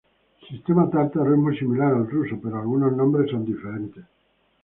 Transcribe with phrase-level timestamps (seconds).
[0.41, 4.03] El sistema tártaro es muy similar al ruso, pero algunos nombres son diferentes.